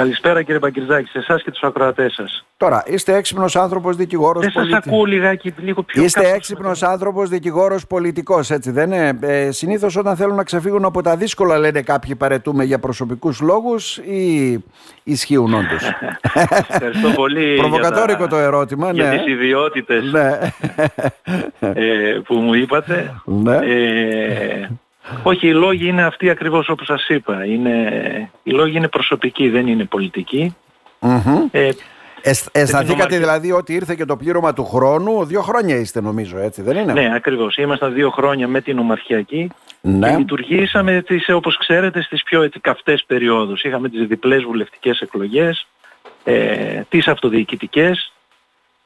[0.00, 2.44] Καλησπέρα κύριε Παγκυρζάκη, σε εσάς και τους ακροατές σας.
[2.56, 6.34] Τώρα, είστε έξυπνος άνθρωπος, δικηγόρος, Δεν σας ακούω λιγάκι, λίγο πιο Είστε κάτω.
[6.34, 11.16] έξυπνος άνθρωπος, δικηγόρος, πολιτικός, έτσι δεν είναι; Ε, συνήθως όταν θέλουν να ξεφύγουν από τα
[11.16, 14.64] δύσκολα λένε κάποιοι παρετούμε για προσωπικούς λόγους ή
[15.02, 15.82] ισχύουν όντως;
[16.68, 19.16] Ευχαριστώ πολύ Προβοκατόρικο για, το ερώτημα, για ναι.
[19.16, 20.38] τις ιδιότητες ναι.
[21.74, 23.14] ε, που μου είπατε.
[23.24, 23.56] ναι.
[23.56, 24.68] Ε,
[25.22, 27.44] όχι, οι λόγοι είναι αυτοί ακριβώς όπως σας είπα.
[27.44, 30.56] Είναι, οι λόγοι είναι προσωπικοί, δεν είναι πολιτικοί.
[31.00, 31.48] Μμμ.
[31.50, 31.68] Ε,
[32.22, 33.18] Αισ- αισθανθήκατε νομαρχία.
[33.18, 35.24] δηλαδή ότι ήρθε και το πλήρωμα του χρόνου.
[35.24, 37.56] Δύο χρόνια είστε νομίζω, έτσι δεν είναι; ναι, ακριβώς.
[37.56, 40.10] Ήμασταν δύο χρόνια με την Ομαρχιακή Ναι.
[40.10, 43.62] και λειτουργήσαμε τις, όπως ξέρετε στις πιο έτσι, καυτές περιόδους.
[43.62, 45.66] Είχαμε τις διπλές βουλευτικές εκλογές,
[46.24, 48.12] ε, τις αυτοδιοικητικές,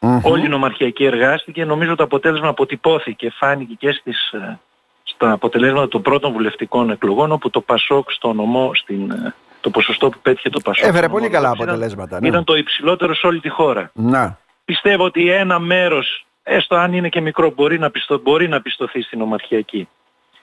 [0.00, 0.20] Μμμ.
[0.22, 1.64] Όλη η νομαρχιακή εργάστηκε.
[1.64, 4.58] Νομίζω το αποτέλεσμα αποτυπώθηκε, φάνηκε και στις, ε,
[5.04, 10.08] στα αποτελέσματα των πρώτων βουλευτικών εκλογών, όπου το Πασόκ στο νομό, στην, ε, το ποσοστό
[10.08, 10.84] που πέτυχε το Πασόκ.
[10.84, 12.28] Έφερε στο πολύ νομό, καλά ήταν- αποτελέσματα, ναι.
[12.28, 13.90] Ήταν το υψηλότερο σε όλη τη χώρα.
[13.94, 14.38] Να.
[14.64, 19.02] Πιστεύω ότι ένα μέρος, έστω αν είναι και μικρό, μπορεί να, πιστω, μπορεί να πιστωθεί
[19.02, 19.88] στην ομαρχιακή.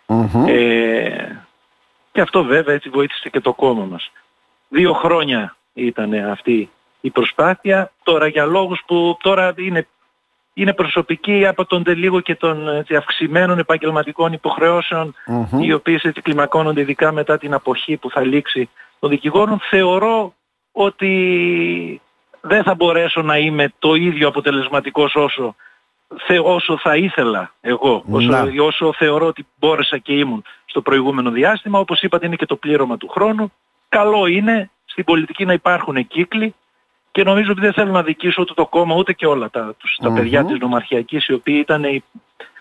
[0.08, 0.45] Μμμ.
[0.48, 1.44] Ε,
[2.12, 4.12] και αυτό βέβαια έτσι βοήθησε και το κόμμα μας.
[4.70, 6.70] Δύο χρόνια ήταν αυτή
[7.02, 7.92] η προσπάθεια.
[8.04, 9.88] Τώρα για λόγους που τώρα είναι,
[10.54, 15.62] είναι προσωπικοί από τον λίγο και των έτσι, αυξημένων επαγγελματικών υποχρεώσεων Μμμ.
[15.62, 20.34] οι οποίες έτσι κλιμακώνονται ειδικά μετά την αποχή που θα λήξει των δικηγόρων θεωρώ
[20.72, 22.02] ότι
[22.42, 25.56] δεν θα μπορέσω να είμαι το ίδιο αποτελεσματικός όσο,
[26.28, 28.48] θε, όσο θα ήθελα εγώ, όσο, Να.
[28.60, 31.80] όσο θεωρώ ότι μπόρεσα και ήμουν στο προηγούμενο διάστημα.
[31.80, 33.52] Όπως είπατε είναι και το πλήρωμα του χρόνου.
[33.90, 36.56] Καλό είναι στην πολιτική να υπάρχουν κύκλοι
[37.12, 39.98] και νομίζω ότι δεν θέλω να δικήσω ούτε το κόμμα ούτε και όλα τα, τους,
[40.02, 40.16] τα Μμμ.
[40.16, 42.04] παιδιά της νομαρχιακής οι οποίοι ήταν οι-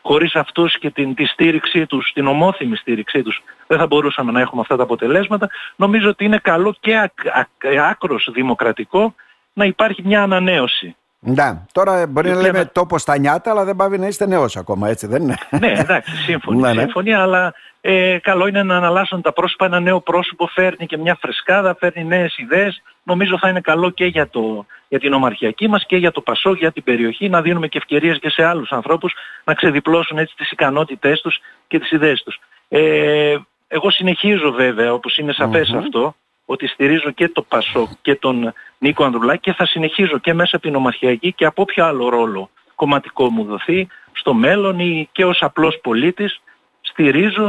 [0.02, 4.40] χωρίς αυτούς και την, τη στήριξή τους, την ομόθυμη στήριξή τους δεν θα μπορούσαμε να
[4.40, 5.48] έχουμε αυτά τα αποτελέσματα.
[5.76, 9.14] Νομίζω ότι είναι καλό και ακ, ακ- άκρος δημοκρατικό
[9.52, 10.96] να υπάρχει μια ανανέωση.
[11.22, 11.66] Να.
[11.72, 14.26] Τώρα μπορεί Η να οποία λέμε με- τόπο στα νιάτα, αλλά δεν πάβει να είστε
[14.26, 16.80] νέος ακόμα, έτσι δεν είναι; ναι, εντάξει, σύμφωνοι, Ναι, ναι.
[16.80, 19.64] σύμφωνοι, αλλά ε, καλό είναι να αναλάσσουν τα πρόσωπα.
[19.66, 22.82] Ένα νέο πρόσωπο φέρνει και μια φρεσκάδα, φέρνει νέες ιδέες.
[23.02, 26.52] Νομίζω θα είναι καλό και για, το, για την ομαρχιακή μας και για το Πασό,
[26.52, 30.50] για την περιοχή, να δίνουμε και ευκαιρίες και σε άλλους ανθρώπους να ξεδιπλώσουν έτσι τις
[30.50, 32.40] ικανότητές τους και τις ιδέες τους.
[32.68, 33.36] Ε,
[33.68, 35.78] εγώ συνεχίζω βέβαια, όπως είναι σαφές Μμμ.
[35.78, 36.14] αυτό,
[36.50, 40.66] ότι στηρίζω και το Πασό και τον Νίκο Ανδρουλάκη και θα συνεχίζω και μέσα από
[40.66, 45.42] την ομαρχιακή και από όποιο άλλο ρόλο κομματικό μου δοθεί στο μέλλον ή και ως
[45.42, 46.40] απλός πολίτης
[46.80, 47.48] στηρίζω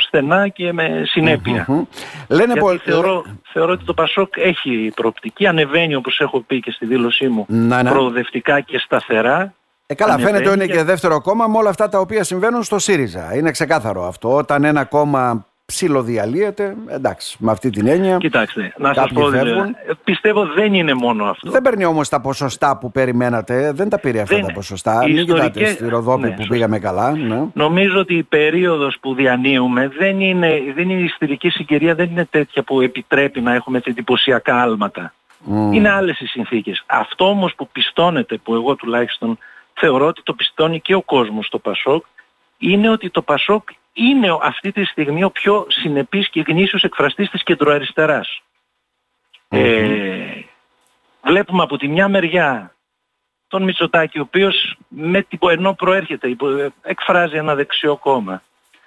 [0.00, 1.64] στενά και με συνέπεια.
[1.68, 1.82] Μμμ.
[2.28, 2.78] Λένε Γιατί πολύ.
[2.78, 7.44] θεωρώ, θεωρώ ότι το Πασόκ έχει προοπτική, ανεβαίνει όπως έχω πει και στη δήλωσή μου
[7.48, 7.90] Να, ναι.
[7.90, 9.54] προοδευτικά και σταθερά.
[9.86, 12.24] Ε, καλά, ανεβαίνει φαίνεται ότι είναι και- και δεύτερο κόμμα με όλα αυτά τα οποία
[12.24, 13.34] συμβαίνουν στο ΣΥΡΙΖΑ.
[13.36, 14.34] Είναι ξεκάθαρο αυτό.
[14.36, 18.16] Όταν ένα κόμμα ψιλοδιαλύεται, εντάξει, με αυτή την έννοια.
[18.16, 19.66] Κοιτάξτε, να σας Κάποιοι πω, δηλαδή, φεύγουν.
[19.86, 21.50] ε, πιστεύω δεν είναι μόνο αυτό.
[21.50, 23.72] Δεν παίρνει όμως τα ποσοστά που περιμένατε.
[23.72, 25.02] Δεν τα πήρε αυτά Δεν- τα ποσοστά.
[25.06, 26.52] οι Μην κοιτάτε ιστορικές- στη Ροδόπη ναι, που σωστά.
[26.54, 27.10] πήγαμε καλά.
[27.16, 27.44] Ναι.
[27.52, 32.24] Νομίζω ότι η περίοδος που διανύουμε δεν είναι, δεν είναι η ιστορική συγκυρία, δεν είναι
[32.24, 35.14] τέτοια που επιτρέπει να έχουμε έτσι εντυπωσιακά άλματα.
[35.44, 35.72] Μμ.
[35.72, 36.82] Είναι άλλες οι συνθήκες.
[36.86, 39.38] Αυτό όμως που πιστώνεται, που εγώ τουλάχιστον
[39.74, 42.04] θεωρώ ότι το πιστώνει και ο κόσμος στο Πασόκ,
[42.58, 47.30] είναι ότι το Πασόκ είναι ο- αυτή τη στιγμή ο πιο συνεπής και γνήσιος εκφραστής
[47.30, 48.42] της κεντροαριστεράς.
[49.48, 50.42] Ε,
[51.22, 52.74] βλέπουμε από τη μια μεριά
[53.48, 58.42] τον Μητσοτάκη, ο οποίος με την, ενώ προέρχεται, υπο- εκφράζει ένα δεξιό κόμμα,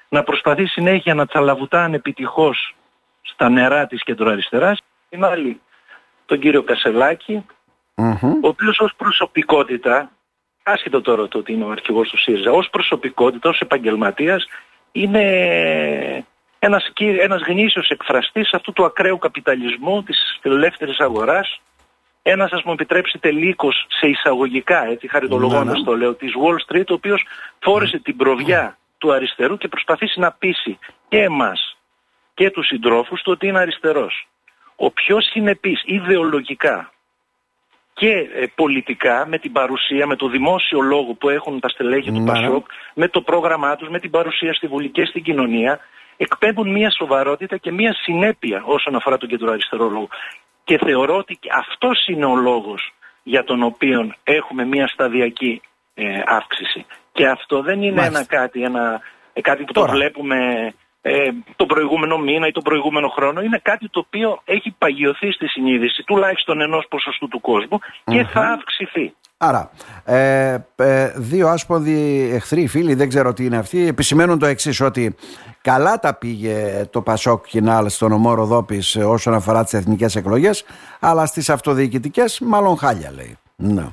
[0.10, 2.76] να προσπαθεί συνέχεια να τσαλαβουτάνε επιτυχώς
[3.22, 4.80] στα νερά της κεντροαριστεράς.
[5.10, 5.62] Την άλλη,
[6.26, 7.46] τον κύριο Κασελάκη,
[7.96, 8.24] Μμμ.
[8.24, 10.12] ο οποίος ως προσωπικότητα,
[10.64, 14.46] άσχετο τώρα το ότι είναι ο αρχηγός του ΣΥΡΙΖΑ, ως προσωπικότητα, ως επαγγελματίας,
[14.94, 16.26] είναι
[16.60, 21.62] ένας, κυ- ένας γνήσιος εκφραστής αυτού του ακραίου καπιταλισμού, της ελεύθερης αγοράς,
[22.22, 25.86] ένας ας μου επιτρέψετε λύκος σε εισαγωγικά, έτσι χαριτολογώντας Ναι, ναι.
[25.86, 27.26] το λέω, της Wall Street, ο οποίος
[27.60, 31.78] φόρεσε την προβιά του αριστερού και προσπαθήσει να πείσει και εμάς
[32.34, 34.28] και τους συντρόφους του ότι είναι αριστερός.
[34.76, 36.92] Ο πιο συνεπής ιδεολογικά
[37.94, 42.20] και ε, πολιτικά με την παρουσία, με το δημόσιο λόγο που έχουν τα στελέχη του
[42.20, 42.40] Ναι, ναι.
[42.40, 45.80] Πασόκ, με το πρόγραμμά τους, με την παρουσία στη Βουλή και στην κοινωνία,
[46.18, 50.08] εκπέμπουν μια σοβαρότητα και μια συνέπεια όσον αφορά τον κεντροαριστερό λόγο.
[50.64, 52.94] Και θεωρώ ότι και αυτός είναι ο λόγος
[53.24, 55.62] για τον οποίο έχουμε μια σταδιακή
[55.94, 56.86] ε, αύξηση.
[57.12, 58.20] Και αυτό δεν είναι Μάλιστα.
[58.20, 59.02] ένα κάτι, ένα,
[59.34, 59.88] ε, κάτι που Τώρα.
[59.88, 60.38] το βλέπουμε
[61.06, 63.42] ε, τον προηγούμενο μήνα ή τον προηγούμενο χρόνο.
[63.42, 68.42] Είναι κάτι το οποίο έχει παγιωθεί στη συνείδηση τουλάχιστον ενός ποσοστού του κόσμου και θα
[68.42, 69.14] αυξηθεί.
[69.38, 69.72] Άρα,
[70.06, 75.16] ε, ε, δύο άσπονδοι εχθροί, φίλοι, δεν ξέρω τι είναι αυτοί, επισημαίνουν το εξής ότι
[75.62, 80.66] καλά τα πήγε το Πασόκ Κινάλ στον ομό Ροδόπης όσον αφορά τις εθνικές εκλογές,
[81.00, 83.38] αλλά στις αυτοδιοικητικές μάλλον χάλια λέει.
[83.56, 83.86] Ναι.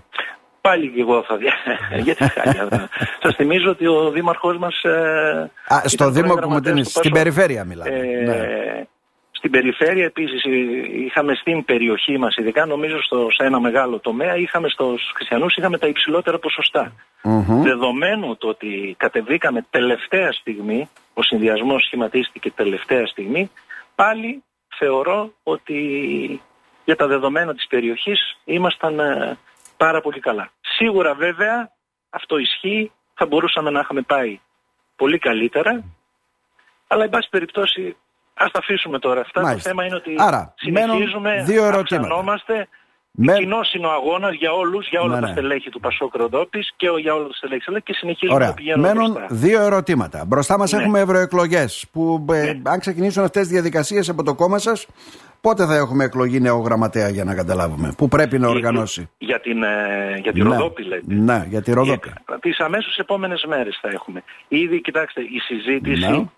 [0.61, 1.55] Πάλι και εγώ θα δια...
[2.05, 2.89] Γιατί χάλια.
[3.23, 4.83] Σας θυμίζω ότι ο δήμαρχός μας...
[4.83, 7.97] Ε, Α, στο Δήμο Κουμουτίνης, στην περιφέρεια μιλάμε.
[7.97, 8.87] Ε, ναι.
[9.31, 10.43] Στην περιφέρεια επίσης
[11.07, 15.79] είχαμε στην περιοχή μας, ειδικά νομίζω στο, σε ένα μεγάλο τομέα, είχαμε στους χριστιανούς είχαμε
[15.79, 16.93] τα υψηλότερα ποσοστά.
[17.47, 23.51] Δεδομένου το ότι κατεβήκαμε τελευταία στιγμή, ο συνδυασμός σχηματίστηκε τελευταία στιγμή,
[23.95, 24.43] πάλι
[24.79, 25.79] θεωρώ ότι
[26.85, 29.39] για τα δεδομένα της περιοχής ήμασταν ε,
[29.85, 30.50] πάρα πολύ καλά.
[30.77, 31.71] Σίγουρα βέβαια
[32.11, 34.41] αυτό ισχύει, θα μπορούσαμε να είχαμε πάει
[34.97, 35.85] πολύ καλύτερα,
[36.87, 37.97] αλλά εν πάση περιπτώσει
[38.43, 39.41] Ας τα αφήσουμε τώρα αυτά.
[39.41, 42.69] Το θέμα είναι ότι Άρα, συνεχίζουμε, δύο αυξανόμαστε.
[43.23, 43.35] Με...
[43.35, 45.33] Κοινό είναι ο αγώνας για όλους, για όλα ναι, τα ναι.
[45.33, 48.49] στελέχη του Πασόκ Ροδόπη και για όλα τα στελέχη και συνεχίζουμε Ωραία.
[48.49, 48.89] να πηγαίνουμε.
[48.89, 49.35] Μένουν μπροστά.
[49.35, 50.25] δύο ερωτήματα.
[50.27, 50.83] Μπροστά μας ναι.
[50.83, 52.71] έχουμε ευρωεκλογές που ε, ναι.
[52.71, 54.87] αν ξεκινήσουν αυτές τις διαδικασίες από το κόμμα σας,
[55.41, 59.63] πότε θα έχουμε εκλογή νέο γραμματέα για να καταλάβουμε, που πρέπει να οργανώσει; Για την,
[59.63, 60.49] ε, για τη ναι.
[60.49, 61.15] Ροδόπη λέτε.
[61.15, 62.13] Ναι, για τη Ροδόπη.
[62.41, 64.23] Τις αμέσως επόμενες μέρες θα έχουμε.
[64.49, 66.31] Ήδη, κοιτάξτε, η συζήτηση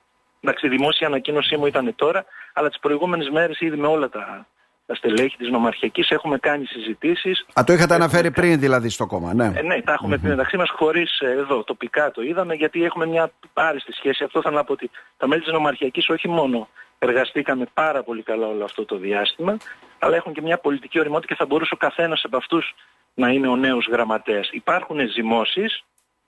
[0.45, 4.47] Εντάξει, η δημόσια ανακοίνωσή μου ήταν τώρα, αλλά τις προηγούμενες μέρες ήδη με όλα τα,
[4.87, 7.47] τα στελέχη της νομαρχιακής έχουμε κάνει συζητήσεις.
[7.59, 9.53] Α, το είχατε αναφέρει πριν δηλαδή στο κόμμα, ναι.
[9.55, 10.21] Ε, ναι, τα έχουμε mm-hmm.
[10.21, 14.25] πει μεταξύ μας χωρίς ε, εδώ τοπικά το είδαμε, γιατί έχουμε μια άριστη σχέση.
[14.25, 16.69] Αυτό θα να πω ότι τα μέλη της νομαρχιακής όχι μόνο
[16.99, 19.57] εργαστήκαμε πάρα πολύ καλά όλο αυτό το διάστημα,
[19.99, 22.75] αλλά έχουν και μια πολιτική οριμότητα και θα μπορούσε ο καθένας από αυτούς
[23.15, 24.49] να είναι ο νέος γραμματέας.
[24.53, 25.85] Υπάρχουν ζυμώσεις,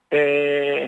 [0.08, 0.86] ε,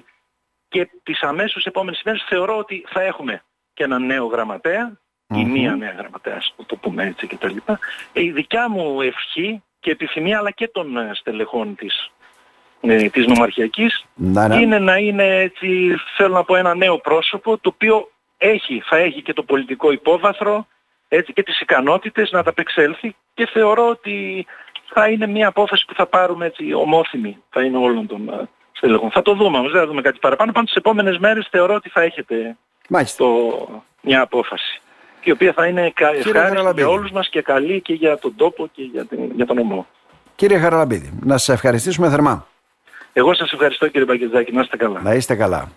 [0.69, 3.43] και τις αμέσως επόμενες ημέρες θεωρώ ότι θα έχουμε
[3.75, 4.27] και ένα νέο
[5.35, 7.57] ή μία νέα γραμματέας, το πούμε έτσι κτλ.
[8.13, 12.11] Ε, η δικιά μου ευχή και επιθυμία αλλά και των ε, στελεχών της,
[12.81, 14.57] ε, της νομαρχιακής ναι.
[14.57, 19.23] είναι να είναι έτσι, θέλω να πω ένα νέο πρόσωπο το οποίο έχει, θα έχει
[19.23, 20.67] και το πολιτικό υπόβαθρο
[21.09, 24.47] έτσι, και τις ικανότητες να τα απεξέλθει και θεωρώ ότι
[24.89, 28.49] θα είναι μια απόφαση που θα πάρουμε έτσι ομόθυμη, θα είναι όλων των ε,
[29.11, 30.53] θα το δούμε όμως, δεν θα δούμε κάτι παραπάνω.
[30.53, 32.57] Πάντως τις επόμενες μέρες θεωρώ ότι θα έχετε
[33.17, 34.81] το, μια απόφαση.
[35.23, 36.31] Η οποία θα είναι ευχάριστη
[36.75, 39.87] για όλους μας και καλή και για τον τόπο και για, την, για τον ομό.
[40.35, 42.47] Κύριε Χαραλαμπίδη, να σας ευχαριστήσουμε θερμά.
[43.13, 45.01] Εγώ σας ευχαριστώ κύριε Μπαγκετζάκη, να είστε καλά.
[45.03, 45.69] Να είστε καλά.